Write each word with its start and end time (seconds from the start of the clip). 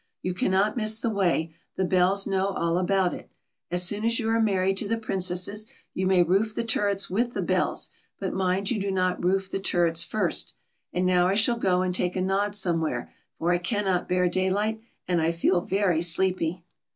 You 0.23 0.33
cannot 0.33 0.75
miss 0.77 0.99
the 0.99 1.11
way; 1.11 1.53
the 1.75 1.85
bells 1.85 2.25
know 2.25 2.47
all 2.47 2.79
about 2.79 3.13
it. 3.13 3.29
As 3.69 3.83
soon 3.83 4.03
as 4.03 4.19
you 4.19 4.29
are 4.29 4.41
married 4.41 4.77
to 4.77 4.87
the 4.87 4.97
Princesses, 4.97 5.67
you 5.93 6.07
may 6.07 6.23
roof 6.23 6.55
the 6.55 6.63
turrets 6.63 7.07
with 7.07 7.33
the 7.35 7.41
bells, 7.43 7.91
but 8.19 8.33
mind 8.33 8.71
you 8.71 8.81
do 8.81 8.89
not 8.89 9.23
roof 9.23 9.51
the 9.51 9.59
turrets 9.59 10.03
first. 10.03 10.55
And 10.91 11.05
now 11.05 11.27
I 11.27 11.35
shall 11.35 11.55
go 11.57 11.83
and 11.83 11.93
take 11.93 12.15
a 12.15 12.21
nod 12.23 12.55
somewhere, 12.55 13.13
for 13.37 13.51
I 13.51 13.59
cannot 13.59 14.09
bear 14.09 14.27
daylight, 14.27 14.81
and 15.07 15.21
I 15.21 15.31
feel 15.31 15.61
very 15.61 16.01
sleepy." 16.01 16.63